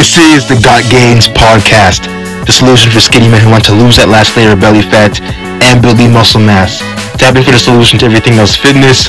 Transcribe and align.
This 0.00 0.16
is 0.16 0.48
the 0.48 0.58
Got 0.64 0.90
Gains 0.90 1.28
podcast, 1.28 2.06
the 2.46 2.52
solution 2.52 2.90
for 2.90 3.00
skinny 3.00 3.28
men 3.28 3.44
who 3.44 3.50
want 3.50 3.66
to 3.66 3.74
lose 3.74 3.96
that 3.96 4.08
last 4.08 4.34
layer 4.34 4.52
of 4.52 4.60
belly 4.60 4.80
fat 4.80 5.20
and 5.60 5.82
build 5.82 5.98
the 5.98 6.08
muscle 6.08 6.40
mass. 6.40 6.80
Tap 7.20 7.36
in 7.36 7.44
for 7.44 7.50
the 7.50 7.58
solution 7.58 7.98
to 7.98 8.06
everything 8.06 8.38
else 8.38 8.56
fitness, 8.56 9.08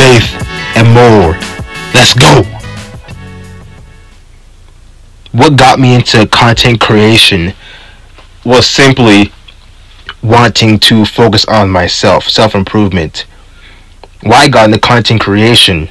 faith, 0.00 0.24
and 0.80 0.88
more. 0.96 1.36
Let's 1.92 2.16
go! 2.16 2.40
What 5.32 5.56
got 5.60 5.78
me 5.78 5.94
into 5.94 6.26
content 6.26 6.80
creation 6.80 7.52
was 8.42 8.66
simply 8.66 9.34
wanting 10.22 10.78
to 10.88 11.04
focus 11.04 11.44
on 11.52 11.68
myself, 11.68 12.30
self 12.30 12.54
improvement. 12.54 13.26
Why 14.22 14.44
I 14.44 14.48
got 14.48 14.70
into 14.70 14.80
content 14.80 15.20
creation 15.20 15.90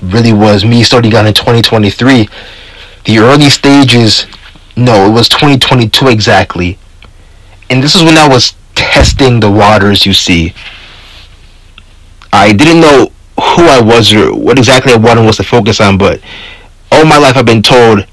really 0.00 0.32
was 0.32 0.64
me 0.64 0.84
starting 0.84 1.12
out 1.16 1.26
in 1.26 1.34
2023 1.34 2.28
the 3.08 3.18
early 3.18 3.48
stages, 3.48 4.26
no, 4.76 5.08
it 5.08 5.12
was 5.12 5.30
2022 5.30 6.08
exactly. 6.08 6.78
And 7.70 7.82
this 7.82 7.94
is 7.94 8.02
when 8.02 8.18
I 8.18 8.28
was 8.28 8.52
testing 8.74 9.40
the 9.40 9.50
waters, 9.50 10.04
you 10.04 10.12
see. 10.12 10.52
I 12.34 12.52
didn't 12.52 12.82
know 12.82 13.10
who 13.36 13.62
I 13.64 13.80
was 13.80 14.12
or 14.12 14.34
what 14.34 14.58
exactly 14.58 14.92
I 14.92 14.96
wanted 14.96 15.24
was 15.24 15.38
to 15.38 15.42
focus 15.42 15.80
on, 15.80 15.96
but 15.96 16.20
all 16.92 17.06
my 17.06 17.16
life 17.16 17.38
I've 17.38 17.46
been 17.46 17.62
told, 17.62 18.06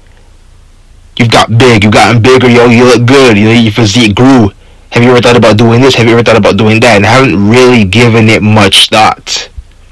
you've 1.18 1.30
got 1.30 1.50
big, 1.58 1.84
you've 1.84 1.92
gotten 1.92 2.22
bigger, 2.22 2.48
yo, 2.48 2.64
you 2.68 2.84
look 2.84 3.06
good, 3.06 3.36
you 3.36 3.44
know, 3.44 3.52
your 3.52 3.72
physique 3.72 4.16
grew. 4.16 4.50
Have 4.92 5.02
you 5.02 5.10
ever 5.10 5.20
thought 5.20 5.36
about 5.36 5.58
doing 5.58 5.82
this? 5.82 5.94
Have 5.96 6.06
you 6.06 6.14
ever 6.14 6.22
thought 6.22 6.38
about 6.38 6.56
doing 6.56 6.80
that? 6.80 6.96
And 6.96 7.04
I 7.04 7.10
haven't 7.10 7.50
really 7.50 7.84
given 7.84 8.30
it 8.30 8.42
much 8.42 8.88
thought. 8.88 9.50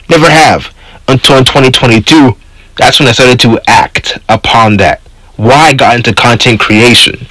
Never 0.08 0.30
have. 0.30 0.74
Until 1.08 1.36
in 1.36 1.44
2022, 1.44 2.34
that's 2.76 2.98
when 2.98 3.08
I 3.08 3.12
started 3.12 3.40
to 3.40 3.60
act 3.68 4.18
upon 4.28 4.76
that. 4.78 5.00
Why 5.36 5.68
I 5.68 5.74
got 5.74 5.96
into 5.96 6.14
content 6.14 6.60
creation. 6.60 7.26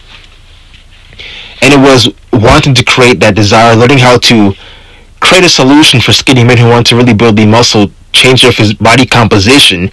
And 1.61 1.73
it 1.73 1.79
was 1.79 2.13
wanting 2.31 2.73
to 2.75 2.83
create 2.83 3.19
that 3.19 3.35
desire, 3.35 3.75
learning 3.75 3.99
how 3.99 4.17
to 4.17 4.53
create 5.21 5.43
a 5.43 5.49
solution 5.49 6.01
for 6.01 6.11
skinny 6.11 6.43
men 6.43 6.57
who 6.57 6.67
want 6.67 6.87
to 6.87 6.95
really 6.95 7.13
build 7.13 7.37
the 7.37 7.45
muscle, 7.45 7.91
change 8.11 8.41
their 8.41 8.51
body 8.79 9.05
composition, 9.05 9.91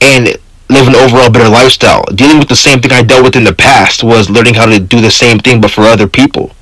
and 0.00 0.36
live 0.68 0.88
an 0.88 0.96
overall 0.96 1.30
better 1.30 1.48
lifestyle. 1.48 2.04
Dealing 2.14 2.38
with 2.38 2.48
the 2.48 2.56
same 2.56 2.80
thing 2.80 2.92
I 2.92 3.02
dealt 3.02 3.24
with 3.24 3.36
in 3.36 3.44
the 3.44 3.54
past 3.54 4.02
was 4.02 4.30
learning 4.30 4.54
how 4.54 4.66
to 4.66 4.80
do 4.80 5.00
the 5.00 5.10
same 5.10 5.38
thing 5.38 5.60
but 5.60 5.70
for 5.70 5.82
other 5.82 6.08
people. 6.08 6.52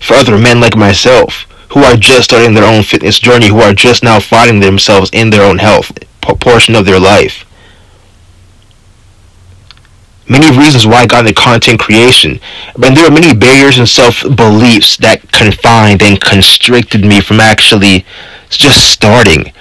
For 0.00 0.14
other 0.14 0.38
men 0.38 0.60
like 0.60 0.76
myself 0.76 1.46
who 1.70 1.80
are 1.80 1.96
just 1.96 2.24
starting 2.30 2.54
their 2.54 2.64
own 2.64 2.82
fitness 2.82 3.18
journey, 3.18 3.48
who 3.48 3.58
are 3.58 3.72
just 3.72 4.04
now 4.04 4.20
finding 4.20 4.60
themselves 4.60 5.10
in 5.12 5.30
their 5.30 5.42
own 5.42 5.58
health 5.58 5.90
portion 6.34 6.74
of 6.74 6.84
their 6.84 6.98
life. 6.98 7.44
Many 10.28 10.56
reasons 10.58 10.86
why 10.86 11.02
I 11.02 11.06
got 11.06 11.26
into 11.26 11.40
content 11.40 11.78
creation, 11.78 12.40
but 12.76 12.94
there 12.94 13.06
are 13.06 13.12
many 13.12 13.32
barriers 13.32 13.78
and 13.78 13.88
self-beliefs 13.88 14.96
that 14.96 15.30
confined 15.30 16.02
and 16.02 16.20
constricted 16.20 17.04
me 17.04 17.20
from 17.20 17.38
actually 17.38 18.04
just 18.50 18.90
starting. 18.90 19.52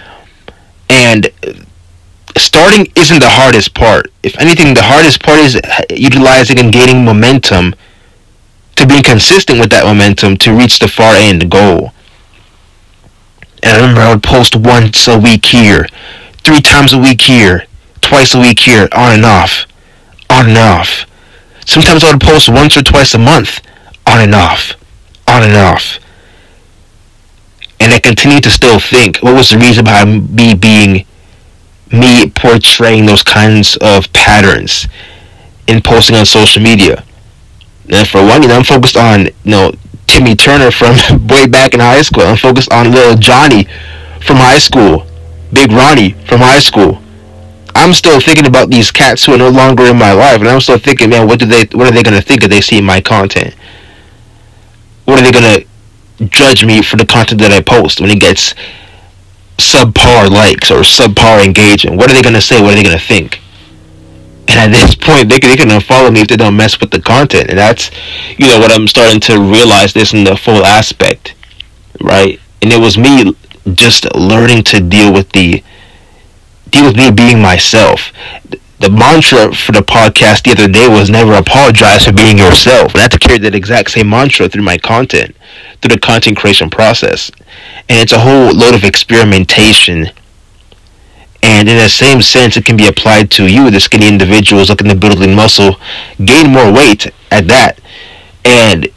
And 0.89 1.29
starting 2.35 2.91
isn't 2.95 3.19
the 3.19 3.29
hardest 3.29 3.75
part. 3.75 4.11
If 4.23 4.39
anything, 4.39 4.73
the 4.73 4.81
hardest 4.81 5.21
part 5.21 5.37
is 5.39 5.59
utilizing 5.91 6.59
and 6.59 6.73
gaining 6.73 7.05
momentum 7.05 7.75
to 8.75 8.87
being 8.87 9.03
consistent 9.03 9.59
with 9.59 9.69
that 9.69 9.85
momentum 9.85 10.35
to 10.37 10.51
reach 10.51 10.79
the 10.79 10.87
far 10.87 11.13
end 11.15 11.49
goal. 11.51 11.91
And 13.63 13.71
I 13.71 13.79
remember 13.81 14.01
I 14.01 14.13
would 14.13 14.23
post 14.23 14.55
once 14.55 15.07
a 15.07 15.17
week 15.17 15.45
here, 15.45 15.87
three 16.45 16.61
times 16.61 16.93
a 16.93 16.99
week 16.99 17.21
here, 17.21 17.65
twice 18.01 18.35
a 18.35 18.39
week 18.39 18.59
here, 18.59 18.87
on 18.93 19.13
and 19.13 19.25
off, 19.25 19.65
on 20.29 20.49
and 20.49 20.57
off. 20.57 21.05
Sometimes 21.65 22.03
I 22.03 22.11
would 22.11 22.21
post 22.21 22.49
once 22.49 22.77
or 22.77 22.83
twice 22.83 23.15
a 23.15 23.17
month, 23.17 23.61
on 24.05 24.21
and 24.21 24.35
off, 24.35 24.73
on 25.27 25.41
and 25.41 25.55
off. 25.55 25.97
And 27.79 27.91
I 27.91 27.99
continued 27.99 28.43
to 28.43 28.51
still 28.51 28.79
think, 28.79 29.17
what 29.17 29.33
was 29.33 29.49
the 29.49 29.57
reason 29.57 29.83
behind 29.83 30.33
me 30.33 30.53
being, 30.53 31.05
me 31.91 32.29
portraying 32.29 33.07
those 33.07 33.23
kinds 33.23 33.77
of 33.77 34.11
patterns 34.13 34.87
in 35.67 35.81
posting 35.81 36.15
on 36.15 36.27
social 36.27 36.61
media? 36.61 37.03
And 37.89 38.07
for 38.07 38.23
one, 38.23 38.43
you 38.43 38.47
know, 38.47 38.55
I'm 38.55 38.63
focused 38.63 38.97
on, 38.97 39.25
you 39.25 39.31
know, 39.45 39.71
Timmy 40.05 40.35
Turner 40.35 40.69
from 40.69 40.95
way 41.27 41.47
back 41.47 41.73
in 41.73 41.79
high 41.79 42.03
school. 42.03 42.23
I'm 42.23 42.37
focused 42.37 42.71
on 42.71 42.91
little 42.91 43.15
Johnny 43.15 43.63
from 44.21 44.37
high 44.37 44.59
school. 44.59 45.07
Big 45.53 45.71
Ronnie 45.71 46.11
from 46.27 46.39
high 46.39 46.59
school. 46.59 47.01
I'm 47.75 47.93
still 47.93 48.19
thinking 48.19 48.47
about 48.47 48.69
these 48.69 48.89
cats 48.89 49.25
who 49.25 49.33
are 49.33 49.37
no 49.37 49.49
longer 49.49 49.83
in 49.83 49.97
my 49.97 50.13
life, 50.13 50.39
and 50.39 50.47
I'm 50.47 50.61
still 50.61 50.79
thinking, 50.79 51.09
man, 51.09 51.27
what 51.27 51.39
do 51.39 51.45
they, 51.45 51.65
what 51.77 51.87
are 51.87 51.91
they 51.91 52.03
gonna 52.03 52.21
think 52.21 52.43
if 52.43 52.49
they 52.49 52.61
see 52.61 52.81
my 52.81 53.01
content? 53.01 53.53
What 55.03 55.19
are 55.19 55.23
they 55.23 55.31
gonna 55.31 55.59
judge 56.29 56.65
me 56.65 56.81
for 56.81 56.95
the 56.95 57.05
content 57.05 57.41
that 57.41 57.51
I 57.51 57.61
post 57.61 57.99
when 57.99 58.09
it 58.09 58.19
gets 58.19 58.53
subpar 59.57 60.29
likes 60.29 60.71
or 60.71 60.79
subpar 60.79 61.45
engagement? 61.45 61.97
What 61.97 62.09
are 62.09 62.13
they 62.13 62.21
gonna 62.21 62.41
say? 62.41 62.61
What 62.61 62.73
are 62.73 62.75
they 62.75 62.83
gonna 62.83 62.97
think? 62.97 63.41
And 64.47 64.59
at 64.59 64.71
this 64.71 64.95
point, 64.95 65.29
they, 65.29 65.39
they 65.39 65.57
can 65.57 65.69
unfollow 65.69 66.13
me 66.13 66.21
if 66.21 66.27
they 66.27 66.37
don't 66.37 66.55
mess 66.55 66.79
with 66.79 66.91
the 66.91 67.01
content, 67.01 67.49
and 67.49 67.57
that's, 67.57 67.91
you 68.37 68.47
know, 68.47 68.59
what 68.59 68.71
I'm 68.71 68.87
starting 68.87 69.19
to 69.21 69.39
realize 69.39 69.91
this 69.91 70.13
in 70.13 70.23
the 70.23 70.37
full 70.37 70.63
aspect, 70.65 71.35
right? 71.99 72.39
And 72.61 72.71
it 72.71 72.79
was 72.79 72.97
me 72.97 73.35
just 73.73 74.13
learning 74.15 74.63
to 74.63 74.79
deal 74.79 75.11
with 75.11 75.29
the 75.31 75.63
deal 76.69 76.85
with 76.85 76.97
me 76.97 77.11
being 77.11 77.41
myself. 77.41 78.11
The 78.79 78.89
mantra 78.89 79.53
for 79.55 79.71
the 79.71 79.79
podcast 79.79 80.43
the 80.43 80.51
other 80.51 80.67
day 80.67 80.87
was 80.87 81.09
never 81.09 81.33
apologize 81.33 82.05
for 82.05 82.11
being 82.11 82.37
yourself. 82.37 82.91
And 82.91 82.99
I 82.99 83.03
have 83.03 83.11
to 83.11 83.19
carry 83.19 83.37
that 83.39 83.55
exact 83.55 83.91
same 83.91 84.09
mantra 84.09 84.49
through 84.49 84.63
my 84.63 84.77
content, 84.77 85.35
through 85.81 85.95
the 85.95 85.99
content 85.99 86.37
creation 86.37 86.69
process. 86.69 87.31
And 87.87 87.99
it's 87.99 88.11
a 88.11 88.19
whole 88.19 88.53
load 88.53 88.75
of 88.75 88.83
experimentation. 88.83 90.07
And 91.41 91.69
in 91.69 91.77
the 91.77 91.89
same 91.89 92.21
sense, 92.21 92.57
it 92.57 92.65
can 92.65 92.75
be 92.75 92.87
applied 92.87 93.31
to 93.31 93.47
you, 93.47 93.71
the 93.71 93.79
skinny 93.79 94.07
individuals 94.07 94.69
looking 94.69 94.89
to 94.89 94.95
build 94.95 95.19
lean 95.19 95.35
muscle, 95.35 95.79
gain 96.17 96.51
more 96.51 96.71
weight 96.73 97.07
at 97.31 97.47
that. 97.47 97.79
And 98.43 98.89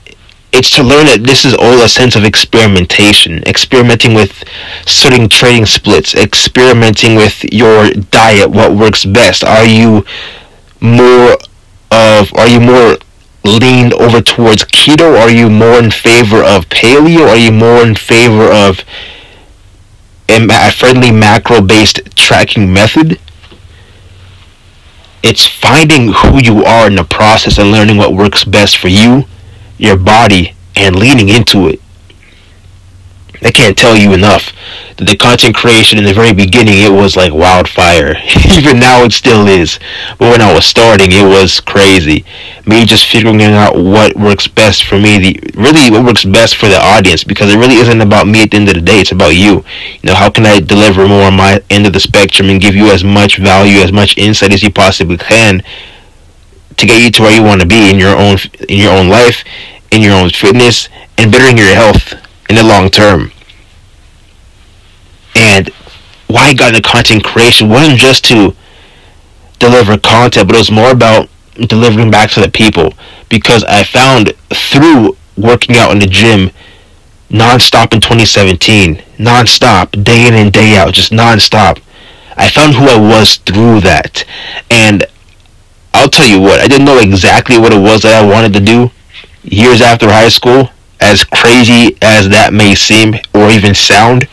it's 0.53 0.71
to 0.77 0.83
learn 0.83 1.07
that 1.07 1.25
this 1.25 1.45
is 1.45 1.55
all 1.55 1.81
a 1.83 1.89
sense 1.89 2.17
of 2.17 2.25
experimentation, 2.25 3.43
experimenting 3.45 4.15
with 4.15 4.45
certain 4.87 5.29
training 5.29 5.67
splits, 5.67 6.15
experimenting 6.15 7.17
with 7.17 7.45
your 7.53 7.91
diet, 7.91 8.51
what 8.51 8.75
works 8.75 9.05
best. 9.05 9.45
Are 9.45 9.67
you 9.67 10.05
more 10.81 11.37
of, 11.91 12.33
are 12.35 12.49
you 12.49 12.61
more 12.61 12.97
leaned 13.45 13.93
over 13.95 14.21
towards 14.23 14.65
keto? 14.65 15.21
Are 15.21 15.31
you 15.31 15.51
more 15.51 15.79
in 15.79 15.91
favor 15.91 16.43
of 16.43 16.69
paleo? 16.69 17.29
Are 17.29 17.37
you 17.37 17.53
more 17.53 17.83
in 17.83 17.95
favor 17.95 18.51
of 18.51 18.81
a 20.29 20.73
friendly 20.73 21.11
macro 21.11 21.61
based 21.61 22.01
tracking 22.17 22.73
method? 22.73 23.21
It's 25.23 25.47
finding 25.47 26.13
who 26.13 26.39
you 26.43 26.65
are 26.65 26.87
in 26.87 26.97
the 26.97 27.05
process 27.05 27.59
and 27.59 27.71
learning 27.71 27.99
what 27.99 28.15
works 28.15 28.45
best 28.45 28.79
for 28.79 28.89
you 28.89 29.27
your 29.79 29.97
body 29.97 30.55
and 30.77 30.97
leaning 30.97 31.29
into 31.29 31.69
it. 31.69 31.81
I 33.41 33.53
can't 33.53 33.79
tell 33.79 33.97
you 33.97 34.15
enough 34.15 34.53
that 34.97 35.07
the 35.07 35.17
content 35.17 35.55
creation 35.55 35.97
in 35.97 36.05
the 36.05 36.13
very 36.13 36.35
beginning 36.35 36.83
it 36.83 36.91
was 36.91 37.15
like 37.15 37.33
wildfire. 37.33 38.17
Even 38.57 38.81
now 38.81 39.05
it 39.05 39.13
still 39.13 39.47
is. 39.47 39.79
But 40.19 40.33
when 40.33 40.41
I 40.41 40.53
was 40.53 40.67
starting 40.67 41.13
it 41.13 41.23
was 41.23 41.61
crazy. 41.61 42.25
Me 42.67 42.85
just 42.85 43.07
figuring 43.07 43.41
out 43.43 43.77
what 43.77 44.17
works 44.17 44.49
best 44.49 44.85
for 44.85 44.99
me, 44.99 45.19
the 45.19 45.41
really 45.55 45.91
what 45.91 46.05
works 46.05 46.25
best 46.25 46.57
for 46.57 46.67
the 46.67 46.81
audience 46.83 47.23
because 47.23 47.53
it 47.53 47.59
really 47.59 47.77
isn't 47.77 48.01
about 48.01 48.27
me 48.27 48.43
at 48.43 48.51
the 48.51 48.57
end 48.57 48.69
of 48.69 48.75
the 48.75 48.81
day, 48.81 49.01
it's 49.01 49.13
about 49.13 49.37
you. 49.37 49.65
You 50.03 50.11
know, 50.11 50.15
how 50.15 50.31
can 50.31 50.45
I 50.45 50.59
deliver 50.59 51.07
more 51.07 51.23
on 51.23 51.37
my 51.37 51.63
end 51.71 51.87
of 51.87 51.93
the 51.93 52.01
spectrum 52.01 52.51
and 52.51 52.61
give 52.61 52.75
you 52.75 52.91
as 52.91 53.05
much 53.05 53.39
value, 53.39 53.79
as 53.79 53.93
much 53.93 54.19
insight 54.19 54.53
as 54.53 54.63
you 54.63 54.73
possibly 54.73 55.17
can 55.17 55.63
to 56.79 56.87
get 56.87 57.03
you 57.03 57.11
to 57.11 57.23
where 57.23 57.37
you 57.37 57.43
want 57.43 57.61
to 57.61 57.67
be 57.67 57.91
in 57.91 57.99
your 57.99 58.17
own 58.17 58.39
in 58.69 58.79
your 58.79 58.93
own 58.93 59.09
life, 59.09 59.45
in 59.93 60.03
your 60.03 60.15
own 60.15 60.31
fitness, 60.31 60.89
and 61.19 61.31
bettering 61.31 61.59
your 61.59 61.75
health 61.75 62.15
in 62.49 62.57
the 62.57 62.63
long 62.63 62.89
term. 62.89 63.31
And 65.35 65.69
why 66.29 66.47
I 66.47 66.55
got 66.55 66.75
into 66.75 66.89
content 66.89 67.25
creation 67.25 67.69
wasn't 67.69 67.99
just 67.99 68.25
to 68.27 68.55
deliver 69.59 69.99
content, 69.99 70.47
but 70.49 70.55
it 70.55 70.59
was 70.59 70.71
more 70.71 70.91
about 70.91 71.29
delivering 71.67 72.11
back 72.11 72.31
to 72.31 72.41
the 72.41 72.51
people 72.51 72.95
because 73.29 73.65
I 73.65 73.83
found 73.83 74.35
through 74.51 75.17
working 75.37 75.77
out 75.77 75.93
in 75.93 75.99
the 75.99 76.07
gym 76.07 76.51
non-stop 77.31 77.93
in 77.93 78.01
2017, 78.01 79.03
non-stop, 79.19 79.93
day 80.03 80.27
in 80.27 80.35
and 80.35 80.53
day 80.53 80.77
out, 80.77 80.95
just 80.95 81.13
non-stop. 81.13 81.79
I 82.37 82.49
found 82.49 82.75
who 82.75 82.87
I 82.87 82.97
was 82.97 83.37
through 83.37 83.81
that. 83.81 84.25
And 84.71 85.05
I'll 86.09 86.25
tell 86.25 86.27
you 86.27 86.41
what, 86.41 86.59
I 86.61 86.69
didn't 86.69 86.87
know 86.87 87.01
exactly 87.01 87.59
what 87.59 87.71
it 87.71 87.79
was 87.79 88.01
that 88.01 88.15
I 88.17 88.27
wanted 88.27 88.55
to 88.55 88.61
do 88.61 88.91
years 89.43 89.83
after 89.83 90.09
high 90.09 90.31
school, 90.31 90.71
as 91.01 91.23
crazy 91.23 91.99
as 92.01 92.31
that 92.31 92.55
may 92.55 92.75
seem 92.75 93.17
or 93.35 93.51
even 93.51 93.75
sound. 93.75 94.27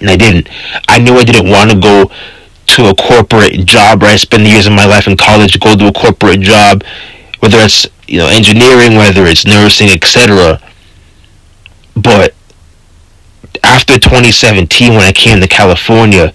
And 0.00 0.08
I 0.08 0.16
didn't. 0.16 0.48
I 0.88 0.98
knew 0.98 1.16
I 1.16 1.24
didn't 1.24 1.50
want 1.50 1.70
to 1.70 1.78
go 1.78 2.10
to 2.64 2.88
a 2.88 2.94
corporate 2.94 3.66
job, 3.66 4.00
right? 4.00 4.18
Spend 4.18 4.46
the 4.46 4.48
years 4.48 4.66
of 4.66 4.72
my 4.72 4.86
life 4.86 5.06
in 5.06 5.18
college, 5.18 5.60
go 5.60 5.76
to 5.76 5.88
a 5.88 5.92
corporate 5.92 6.40
job, 6.40 6.82
whether 7.40 7.58
it's 7.58 7.86
you 8.08 8.16
know 8.16 8.28
engineering, 8.28 8.96
whether 8.96 9.26
it's 9.26 9.44
nursing, 9.44 9.90
etc. 9.90 10.62
But 11.94 12.32
after 13.62 13.98
2017, 13.98 14.94
when 14.94 15.02
I 15.02 15.12
came 15.12 15.42
to 15.42 15.46
California, 15.46 16.32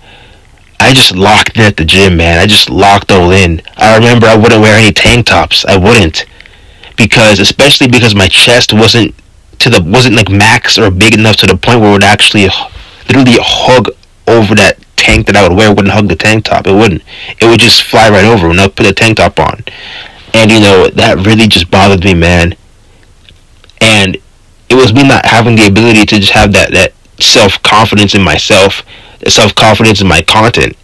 I 0.80 0.94
just 0.94 1.16
locked 1.16 1.58
in 1.58 1.64
at 1.64 1.78
the 1.78 1.86
gym, 1.86 2.18
man. 2.18 2.40
I 2.40 2.48
just 2.48 2.70
locked 2.70 3.12
all 3.12 3.32
in. 3.32 3.62
I 3.78 3.96
remember 3.96 4.28
I 4.28 4.36
wouldn't 4.36 4.62
wear 4.62 4.78
any 4.78 4.92
tank 4.92 5.28
tops. 5.28 5.66
I 5.66 5.78
wouldn't 5.78 6.26
because, 6.98 7.40
especially 7.40 7.88
because 7.88 8.16
my 8.16 8.28
chest 8.28 8.74
wasn't 8.74 9.16
to 9.60 9.70
the 9.70 9.82
wasn't 9.82 10.16
like 10.16 10.30
max 10.30 10.78
or 10.78 10.92
big 10.92 11.14
enough 11.14 11.38
to 11.38 11.46
the 11.46 11.58
point 11.58 11.80
where 11.80 11.90
it 11.90 11.94
would 11.94 12.04
actually 12.04 12.48
literally 13.08 13.38
hug 13.40 13.90
over 14.28 14.56
that 14.56 14.78
tank 14.96 15.28
that 15.28 15.36
I 15.36 15.48
would 15.48 15.56
wear. 15.58 15.72
It 15.72 15.76
wouldn't 15.76 15.94
hug 15.94 16.08
the 16.08 16.16
tank 16.16 16.46
top. 16.46 16.68
It 16.68 16.74
wouldn't. 16.74 17.04
It 17.42 17.46
would 17.46 17.60
just 17.60 17.84
fly 17.84 18.10
right 18.10 18.26
over 18.26 18.48
when 18.48 18.60
I 18.60 18.68
put 18.68 18.84
the 18.84 18.94
tank 18.94 19.18
top 19.18 19.40
on. 19.40 19.64
And 20.34 20.52
you 20.52 20.60
know 20.60 20.90
that 20.90 21.26
really 21.26 21.48
just 21.48 21.72
bothered 21.72 22.04
me, 22.04 22.14
man. 22.14 22.56
And 23.80 24.18
it 24.70 24.76
was 24.76 24.94
me 24.94 25.08
not 25.08 25.26
having 25.26 25.56
the 25.56 25.68
ability 25.68 26.06
to 26.08 26.20
just 26.20 26.34
have 26.34 26.52
that 26.54 26.72
that 26.72 26.94
self 27.20 27.62
confidence 27.62 28.14
in 28.14 28.22
myself 28.22 28.84
self 29.28 29.56
confidence 29.56 30.02
in 30.02 30.08
my 30.08 30.22
content. 30.22 30.76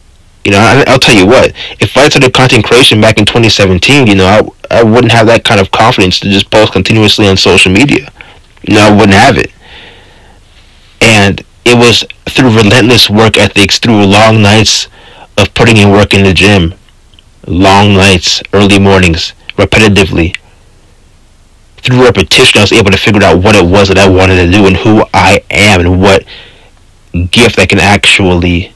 You 0.43 0.51
know, 0.51 0.59
I, 0.59 0.83
I'll 0.87 0.99
tell 0.99 1.15
you 1.15 1.27
what. 1.27 1.53
If 1.79 1.95
I 1.95 2.09
started 2.09 2.33
content 2.33 2.65
creation 2.65 2.99
back 2.99 3.17
in 3.17 3.25
2017, 3.25 4.07
you 4.07 4.15
know, 4.15 4.25
I 4.25 4.77
I 4.79 4.83
wouldn't 4.83 5.11
have 5.11 5.27
that 5.27 5.43
kind 5.43 5.59
of 5.59 5.69
confidence 5.71 6.19
to 6.21 6.29
just 6.29 6.49
post 6.49 6.73
continuously 6.73 7.27
on 7.27 7.37
social 7.37 7.71
media. 7.71 8.11
You 8.67 8.75
know, 8.75 8.81
I 8.81 8.91
wouldn't 8.91 9.13
have 9.13 9.37
it. 9.37 9.51
And 11.01 11.41
it 11.65 11.75
was 11.75 12.03
through 12.29 12.55
relentless 12.55 13.09
work 13.09 13.37
ethics, 13.37 13.79
through 13.79 14.05
long 14.05 14.41
nights 14.41 14.87
of 15.37 15.53
putting 15.53 15.77
in 15.77 15.91
work 15.91 16.13
in 16.13 16.23
the 16.23 16.33
gym, 16.33 16.73
long 17.47 17.93
nights, 17.93 18.41
early 18.53 18.79
mornings, 18.79 19.33
repetitively. 19.57 20.37
Through 21.77 22.03
repetition, 22.03 22.59
I 22.59 22.61
was 22.61 22.71
able 22.71 22.91
to 22.91 22.97
figure 22.97 23.23
out 23.23 23.43
what 23.43 23.55
it 23.55 23.65
was 23.65 23.87
that 23.87 23.97
I 23.97 24.07
wanted 24.07 24.35
to 24.45 24.51
do 24.51 24.67
and 24.67 24.77
who 24.77 25.03
I 25.13 25.43
am 25.49 25.81
and 25.81 26.01
what 26.01 26.23
gift 27.11 27.57
that 27.57 27.69
can 27.69 27.79
actually 27.79 28.73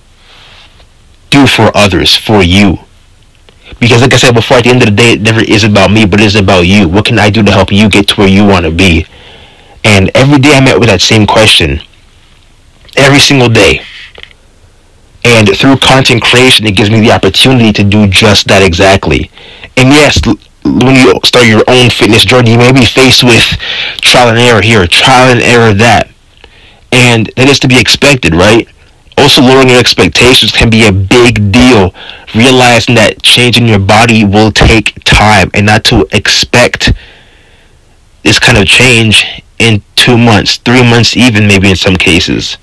do 1.30 1.48
for 1.48 1.72
others, 1.76 2.16
for 2.16 2.42
you. 2.42 2.80
Because 3.80 4.02
like 4.02 4.14
I 4.14 4.18
said 4.18 4.34
before, 4.34 4.58
at 4.58 4.64
the 4.64 4.70
end 4.70 4.84
of 4.84 4.90
the 4.90 4.96
day, 4.96 5.14
it 5.14 5.22
never 5.22 5.42
is 5.42 5.64
about 5.64 5.92
me, 5.92 6.06
but 6.06 6.20
it 6.20 6.26
is 6.26 6.36
about 6.36 6.62
you. 6.62 6.88
What 6.88 7.06
can 7.06 7.20
I 7.20 7.30
do 7.30 7.44
to 7.44 7.52
help 7.52 7.72
you 7.72 7.90
get 7.90 8.10
to 8.10 8.16
where 8.16 8.28
you 8.28 8.46
want 8.46 8.66
to 8.66 8.72
be? 8.72 9.06
And 9.84 10.12
every 10.16 10.40
day 10.40 10.56
I 10.56 10.62
met 10.62 10.80
with 10.80 10.90
that 10.90 11.02
same 11.02 11.28
question. 11.28 11.82
Every 12.96 13.20
single 13.20 13.50
day. 13.50 13.82
And 15.24 15.50
through 15.58 15.78
content 15.78 16.22
creation, 16.22 16.68
it 16.68 16.76
gives 16.76 16.90
me 16.90 17.02
the 17.02 17.12
opportunity 17.12 17.74
to 17.74 17.84
do 17.84 18.08
just 18.08 18.48
that 18.48 18.62
exactly. 18.62 19.32
And 19.76 19.90
yes, 19.90 20.22
when 20.64 20.96
you 20.96 21.20
start 21.24 21.48
your 21.48 21.64
own 21.68 21.90
fitness 21.90 22.24
journey, 22.26 22.52
you 22.52 22.58
may 22.58 22.72
be 22.72 22.86
faced 22.86 23.24
with 23.24 23.44
trial 24.02 24.30
and 24.30 24.40
error 24.40 24.62
here, 24.62 24.88
trial 24.88 25.32
and 25.32 25.42
error 25.42 25.74
that 25.74 26.12
and 26.96 27.28
that 27.36 27.50
is 27.50 27.60
to 27.60 27.68
be 27.68 27.80
expected, 27.80 28.34
right? 28.34 28.68
Also, 29.18 29.42
lowering 29.42 29.70
your 29.70 29.80
expectations 29.80 30.52
can 30.52 30.70
be 30.70 30.88
a 30.88 30.92
big 30.92 31.52
deal. 31.52 31.94
Realizing 32.34 32.96
that 32.96 33.24
changing 33.24 33.68
your 33.68 33.80
body 33.80 34.26
will 34.26 34.52
take 34.52 35.04
time 35.04 35.50
and 35.54 35.66
not 35.66 35.84
to 35.86 36.08
expect 36.12 36.94
this 38.24 38.40
kind 38.40 38.58
of 38.58 38.66
change 38.66 39.26
in 39.60 39.82
two 39.96 40.18
months, 40.18 40.58
three 40.58 40.84
months, 40.84 41.16
even 41.16 41.48
maybe 41.48 41.70
in 41.70 41.76
some 41.76 41.96
cases. 41.96 42.58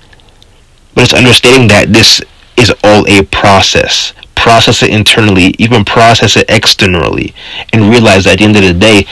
But 0.93 1.05
it's 1.05 1.13
understanding 1.13 1.67
that 1.69 1.91
this 1.91 2.21
is 2.57 2.71
all 2.83 3.07
a 3.07 3.23
process. 3.25 4.13
Process 4.35 4.83
it 4.83 4.89
internally, 4.89 5.55
even 5.57 5.85
process 5.85 6.37
it 6.37 6.49
externally, 6.49 7.33
and 7.71 7.89
realize 7.89 8.25
that 8.25 8.33
at 8.33 8.39
the 8.39 8.45
end 8.45 8.55
of 8.57 8.63
the 8.63 8.73
day, 8.73 9.07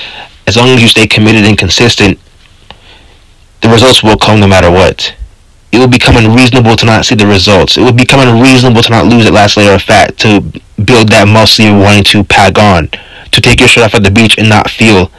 as 0.46 0.58
long 0.58 0.68
as 0.70 0.82
you 0.82 0.88
stay 0.88 1.08
committed 1.08 1.46
and 1.46 1.58
consistent, 1.58 2.20
the 3.62 3.70
results 3.70 4.04
will 4.04 4.18
come 4.18 4.40
no 4.40 4.48
matter 4.48 4.70
what. 4.70 5.16
It 5.72 5.80
will 5.80 5.88
become 5.88 6.18
unreasonable 6.18 6.76
to 6.76 6.86
not 6.86 7.06
see 7.06 7.16
the 7.16 7.28
results. 7.28 7.78
It 7.78 7.82
will 7.82 7.94
become 7.94 8.20
unreasonable 8.28 8.82
to 8.82 8.90
not 8.90 9.06
lose 9.06 9.26
that 9.26 9.34
last 9.34 9.56
layer 9.56 9.74
of 9.74 9.82
fat, 9.82 10.18
to 10.20 10.42
build 10.84 11.10
that 11.10 11.28
muscle 11.28 11.66
you're 11.66 11.80
wanting 11.80 12.04
to 12.06 12.24
pack 12.24 12.58
on, 12.58 12.90
to 13.32 13.42
take 13.42 13.60
your 13.60 13.70
shirt 13.70 13.86
off 13.86 13.96
at 13.96 14.04
the 14.04 14.12
beach 14.12 14.38
and 14.38 14.50
not 14.50 14.70
feel 14.70 15.12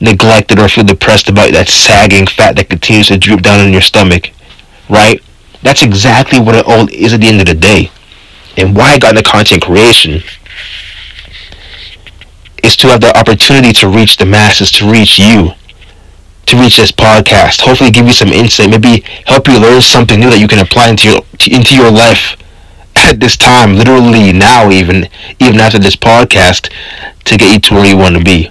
neglected 0.00 0.58
or 0.58 0.68
feel 0.68 0.84
depressed 0.84 1.28
about 1.28 1.52
that 1.52 1.68
sagging 1.68 2.26
fat 2.26 2.56
that 2.56 2.68
continues 2.68 3.08
to 3.08 3.18
droop 3.18 3.42
down 3.42 3.64
in 3.64 3.72
your 3.72 3.82
stomach. 3.82 4.30
Right? 4.88 5.22
That's 5.62 5.82
exactly 5.82 6.40
what 6.40 6.54
it 6.54 6.66
all 6.66 6.88
is 6.90 7.12
at 7.12 7.20
the 7.20 7.28
end 7.28 7.40
of 7.40 7.46
the 7.46 7.54
day. 7.54 7.90
And 8.56 8.74
why 8.74 8.92
I 8.92 8.98
got 8.98 9.16
into 9.16 9.30
content 9.30 9.62
creation 9.62 10.22
is 12.64 12.76
to 12.76 12.88
have 12.88 13.00
the 13.00 13.16
opportunity 13.16 13.72
to 13.74 13.88
reach 13.88 14.16
the 14.16 14.26
masses, 14.26 14.72
to 14.72 14.90
reach 14.90 15.18
you 15.18 15.52
to 16.46 16.56
reach 16.56 16.76
this 16.76 16.92
podcast. 16.92 17.60
Hopefully, 17.60 17.90
give 17.90 18.06
you 18.06 18.12
some 18.12 18.28
insight. 18.28 18.70
Maybe 18.70 19.02
help 19.26 19.48
you 19.48 19.60
learn 19.60 19.80
something 19.80 20.18
new 20.18 20.30
that 20.30 20.40
you 20.40 20.48
can 20.48 20.60
apply 20.60 20.88
into 20.88 21.08
your 21.10 21.20
into 21.50 21.76
your 21.76 21.90
life 21.90 22.36
at 22.96 23.20
this 23.20 23.36
time, 23.36 23.74
literally 23.74 24.32
now, 24.32 24.70
even 24.70 25.08
even 25.38 25.60
after 25.60 25.78
this 25.78 25.96
podcast, 25.96 26.72
to 27.24 27.36
get 27.36 27.52
you 27.52 27.60
to 27.60 27.74
where 27.74 27.86
you 27.86 27.96
want 27.96 28.16
to 28.16 28.24
be. 28.24 28.50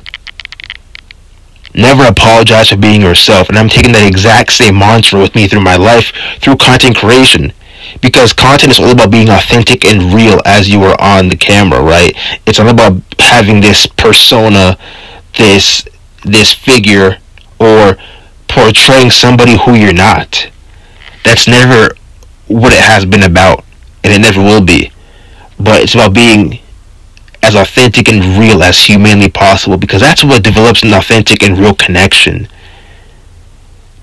Never 1.73 2.05
apologize 2.05 2.69
for 2.69 2.77
being 2.77 3.01
yourself, 3.01 3.49
and 3.49 3.57
I'm 3.57 3.67
taking 3.67 3.91
that 3.93 4.07
exact 4.07 4.53
same 4.53 4.79
mantra 4.79 5.19
with 5.19 5.35
me 5.35 5.47
through 5.47 5.61
my 5.61 5.75
life 5.75 6.13
through 6.39 6.55
content 6.57 6.95
creation. 6.95 7.51
Because 8.01 8.33
content 8.33 8.71
is 8.71 8.79
all 8.79 8.91
about 8.91 9.11
being 9.11 9.29
authentic 9.29 9.85
and 9.85 10.13
real 10.13 10.41
as 10.45 10.69
you 10.69 10.83
are 10.83 10.99
on 10.99 11.29
the 11.29 11.37
camera, 11.37 11.81
right? 11.81 12.13
It's 12.45 12.59
all 12.59 12.69
about 12.69 13.01
having 13.19 13.61
this 13.61 13.87
persona, 13.87 14.77
this 15.37 15.85
this 16.23 16.53
figure 16.53 17.17
or 17.59 17.97
portraying 18.47 19.11
somebody 19.11 19.57
who 19.57 19.73
you're 19.73 19.93
not. 19.93 20.49
That's 21.23 21.47
never 21.47 21.95
what 22.47 22.73
it 22.73 22.79
has 22.79 23.05
been 23.05 23.23
about, 23.23 23.63
and 24.03 24.13
it 24.13 24.19
never 24.19 24.41
will 24.41 24.63
be. 24.63 24.91
But 25.59 25.81
it's 25.81 25.95
about 25.95 26.13
being 26.13 26.59
as 27.41 27.55
authentic 27.55 28.07
and 28.07 28.39
real 28.39 28.63
as 28.63 28.77
humanly 28.79 29.29
possible 29.29 29.77
because 29.77 30.01
that's 30.01 30.23
what 30.23 30.43
develops 30.43 30.83
an 30.83 30.93
authentic 30.93 31.43
and 31.43 31.57
real 31.57 31.75
connection. 31.75 32.47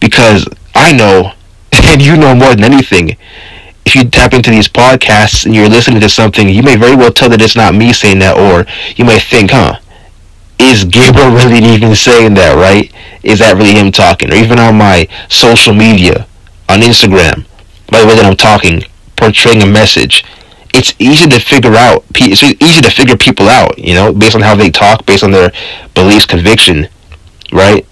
Because 0.00 0.46
I 0.74 0.92
know, 0.92 1.32
and 1.72 2.02
you 2.02 2.16
know 2.16 2.34
more 2.34 2.54
than 2.54 2.64
anything, 2.64 3.16
if 3.84 3.96
you 3.96 4.04
tap 4.04 4.32
into 4.32 4.50
these 4.50 4.68
podcasts 4.68 5.44
and 5.44 5.54
you're 5.54 5.68
listening 5.68 6.00
to 6.00 6.08
something, 6.08 6.48
you 6.48 6.62
may 6.62 6.76
very 6.76 6.94
well 6.94 7.12
tell 7.12 7.28
that 7.30 7.42
it's 7.42 7.56
not 7.56 7.74
me 7.74 7.92
saying 7.92 8.20
that, 8.20 8.36
or 8.38 8.66
you 8.96 9.04
may 9.04 9.18
think, 9.18 9.50
huh, 9.50 9.78
is 10.58 10.84
Gabriel 10.84 11.30
really 11.30 11.64
even 11.64 11.94
saying 11.94 12.34
that, 12.34 12.54
right? 12.54 12.91
Is 13.22 13.38
that 13.38 13.56
really 13.56 13.74
him 13.74 13.92
talking? 13.92 14.30
Or 14.30 14.34
even 14.34 14.58
on 14.58 14.76
my 14.76 15.06
social 15.28 15.74
media, 15.74 16.26
on 16.68 16.80
Instagram, 16.80 17.46
by 17.90 18.00
the 18.00 18.06
way 18.06 18.16
that 18.16 18.24
I'm 18.24 18.36
talking, 18.36 18.82
portraying 19.16 19.62
a 19.62 19.66
message, 19.66 20.24
it's 20.74 20.94
easy 20.98 21.28
to 21.28 21.38
figure 21.38 21.74
out. 21.74 22.04
It's 22.14 22.42
easy 22.42 22.80
to 22.80 22.90
figure 22.90 23.16
people 23.16 23.48
out, 23.48 23.78
you 23.78 23.94
know, 23.94 24.12
based 24.12 24.34
on 24.34 24.40
how 24.40 24.54
they 24.54 24.70
talk, 24.70 25.04
based 25.06 25.22
on 25.22 25.30
their 25.30 25.52
beliefs, 25.94 26.26
conviction, 26.26 26.88
right? 27.52 27.86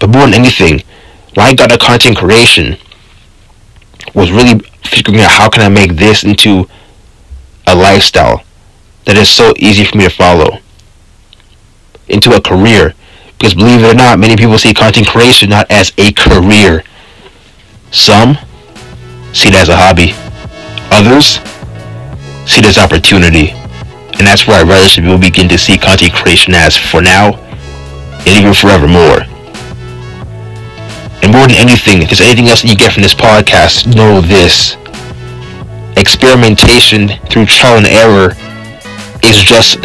But 0.00 0.10
more 0.10 0.22
than 0.22 0.34
anything, 0.34 0.82
why 1.34 1.48
I 1.48 1.54
got 1.54 1.72
a 1.72 1.78
content 1.78 2.16
creation 2.16 2.76
was 4.14 4.30
really 4.30 4.60
figuring 4.84 5.20
out 5.20 5.32
how 5.32 5.48
can 5.48 5.62
I 5.62 5.68
make 5.68 5.96
this 5.96 6.24
into 6.24 6.68
a 7.66 7.74
lifestyle 7.74 8.44
that 9.04 9.16
is 9.16 9.28
so 9.28 9.52
easy 9.56 9.84
for 9.84 9.98
me 9.98 10.04
to 10.04 10.10
follow 10.10 10.58
into 12.10 12.34
a 12.34 12.40
career. 12.40 12.94
Because 13.38 13.54
believe 13.54 13.82
it 13.82 13.92
or 13.92 13.94
not, 13.94 14.18
many 14.18 14.36
people 14.36 14.58
see 14.58 14.74
content 14.74 15.06
creation 15.08 15.48
not 15.48 15.70
as 15.70 15.92
a 15.96 16.12
career. 16.12 16.84
Some 17.90 18.36
see 19.32 19.48
it 19.48 19.54
as 19.54 19.68
a 19.68 19.76
hobby. 19.76 20.12
Others 20.92 21.40
see 22.50 22.60
it 22.60 22.66
as 22.66 22.78
opportunity. 22.78 23.50
And 24.18 24.26
that's 24.26 24.46
where 24.46 24.60
I 24.60 24.68
rather 24.68 24.86
see 24.86 25.00
people 25.00 25.18
begin 25.18 25.48
to 25.48 25.56
see 25.56 25.78
content 25.78 26.12
creation 26.12 26.52
as 26.54 26.76
for 26.76 27.00
now 27.00 27.34
and 28.26 28.28
even 28.28 28.52
forevermore. 28.52 29.22
And 31.22 31.32
more 31.32 31.46
than 31.48 31.56
anything, 31.56 32.02
if 32.02 32.08
there's 32.08 32.20
anything 32.20 32.48
else 32.48 32.62
that 32.62 32.68
you 32.68 32.76
get 32.76 32.92
from 32.92 33.02
this 33.02 33.14
podcast, 33.14 33.94
know 33.94 34.20
this. 34.20 34.76
Experimentation 35.96 37.08
through 37.30 37.46
trial 37.46 37.78
and 37.78 37.86
error 37.86 38.32
is 39.22 39.42
just 39.42 39.80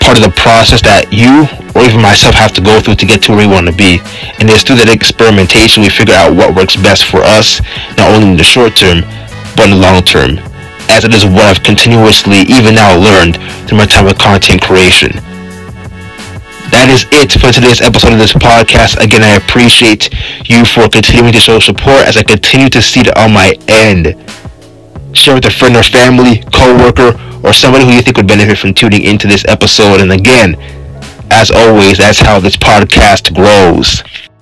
part 0.00 0.16
of 0.16 0.22
the 0.22 0.34
process 0.34 0.82
that 0.82 1.12
you 1.12 1.46
or 1.74 1.86
even 1.86 2.00
myself 2.00 2.34
have 2.34 2.52
to 2.52 2.60
go 2.60 2.80
through 2.80 2.96
to 2.96 3.06
get 3.06 3.22
to 3.22 3.32
where 3.32 3.46
we 3.46 3.48
want 3.50 3.66
to 3.66 3.74
be. 3.74 4.00
And 4.38 4.48
it's 4.50 4.62
through 4.62 4.80
that 4.82 4.90
experimentation 4.90 5.82
we 5.82 5.90
figure 5.90 6.14
out 6.14 6.34
what 6.34 6.54
works 6.54 6.76
best 6.76 7.06
for 7.06 7.22
us, 7.22 7.60
not 7.96 8.10
only 8.14 8.32
in 8.32 8.36
the 8.36 8.46
short 8.46 8.76
term, 8.76 9.02
but 9.54 9.70
in 9.70 9.76
the 9.76 9.80
long 9.80 10.02
term. 10.02 10.38
As 10.88 11.04
it 11.04 11.12
is 11.12 11.24
what 11.24 11.46
I've 11.46 11.62
continuously, 11.62 12.48
even 12.48 12.74
now, 12.74 12.96
learned 12.96 13.36
through 13.68 13.78
my 13.78 13.86
time 13.86 14.06
with 14.06 14.18
content 14.18 14.62
creation. 14.62 15.12
That 16.72 16.88
is 16.92 17.08
it 17.12 17.32
for 17.32 17.52
today's 17.52 17.80
episode 17.80 18.12
of 18.12 18.18
this 18.18 18.32
podcast. 18.32 19.00
Again, 19.00 19.22
I 19.22 19.36
appreciate 19.36 20.10
you 20.48 20.64
for 20.64 20.88
continuing 20.88 21.32
to 21.32 21.40
show 21.40 21.58
support 21.58 22.04
as 22.04 22.16
I 22.16 22.22
continue 22.22 22.68
to 22.70 22.80
see 22.80 23.00
it 23.00 23.16
on 23.16 23.32
my 23.32 23.56
end 23.68 24.16
share 25.18 25.34
with 25.34 25.46
a 25.46 25.50
friend 25.50 25.76
or 25.76 25.82
family, 25.82 26.42
co-worker, 26.52 27.12
or 27.44 27.52
somebody 27.52 27.84
who 27.84 27.92
you 27.92 28.02
think 28.02 28.16
would 28.16 28.26
benefit 28.26 28.58
from 28.58 28.74
tuning 28.74 29.02
into 29.02 29.26
this 29.26 29.44
episode. 29.46 30.00
And 30.00 30.12
again, 30.12 30.56
as 31.30 31.50
always, 31.50 31.98
that's 31.98 32.20
how 32.20 32.40
this 32.40 32.56
podcast 32.56 33.34
grows. 33.34 34.02